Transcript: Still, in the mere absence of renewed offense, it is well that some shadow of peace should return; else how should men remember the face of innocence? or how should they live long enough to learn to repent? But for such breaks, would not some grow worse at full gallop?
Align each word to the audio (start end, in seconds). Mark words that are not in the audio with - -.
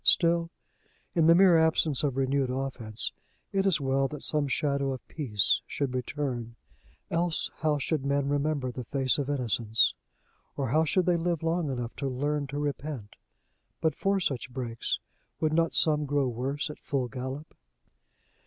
Still, 0.03 0.49
in 1.13 1.27
the 1.27 1.35
mere 1.35 1.57
absence 1.59 2.01
of 2.01 2.17
renewed 2.17 2.49
offense, 2.49 3.11
it 3.51 3.67
is 3.67 3.79
well 3.79 4.07
that 4.07 4.23
some 4.23 4.47
shadow 4.47 4.93
of 4.93 5.07
peace 5.07 5.61
should 5.67 5.93
return; 5.93 6.55
else 7.11 7.51
how 7.59 7.77
should 7.77 8.03
men 8.03 8.27
remember 8.27 8.71
the 8.71 8.85
face 8.85 9.19
of 9.19 9.29
innocence? 9.29 9.93
or 10.57 10.69
how 10.69 10.85
should 10.85 11.05
they 11.05 11.17
live 11.17 11.43
long 11.43 11.69
enough 11.69 11.95
to 11.97 12.07
learn 12.07 12.47
to 12.47 12.57
repent? 12.57 13.15
But 13.79 13.93
for 13.93 14.19
such 14.19 14.51
breaks, 14.51 14.97
would 15.39 15.53
not 15.53 15.75
some 15.75 16.07
grow 16.07 16.27
worse 16.27 16.71
at 16.71 16.79
full 16.79 17.07
gallop? 17.07 17.55